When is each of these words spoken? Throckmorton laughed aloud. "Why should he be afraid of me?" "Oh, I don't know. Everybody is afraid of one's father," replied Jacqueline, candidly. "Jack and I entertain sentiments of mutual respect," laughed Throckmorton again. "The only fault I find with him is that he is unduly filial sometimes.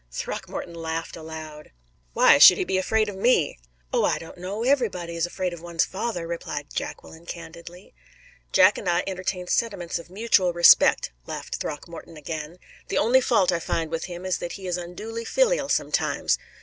Throckmorton 0.11 0.73
laughed 0.73 1.15
aloud. 1.15 1.69
"Why 2.13 2.39
should 2.39 2.57
he 2.57 2.63
be 2.63 2.79
afraid 2.79 3.07
of 3.07 3.15
me?" 3.15 3.59
"Oh, 3.93 4.03
I 4.03 4.17
don't 4.17 4.39
know. 4.39 4.63
Everybody 4.63 5.15
is 5.15 5.27
afraid 5.27 5.53
of 5.53 5.61
one's 5.61 5.85
father," 5.85 6.25
replied 6.25 6.73
Jacqueline, 6.73 7.27
candidly. 7.27 7.93
"Jack 8.51 8.79
and 8.79 8.89
I 8.89 9.03
entertain 9.05 9.45
sentiments 9.45 9.99
of 9.99 10.09
mutual 10.09 10.53
respect," 10.53 11.11
laughed 11.27 11.57
Throckmorton 11.57 12.17
again. 12.17 12.57
"The 12.87 12.97
only 12.97 13.21
fault 13.21 13.51
I 13.51 13.59
find 13.59 13.91
with 13.91 14.05
him 14.05 14.25
is 14.25 14.39
that 14.39 14.53
he 14.53 14.65
is 14.65 14.75
unduly 14.75 15.23
filial 15.23 15.69
sometimes. 15.69 16.39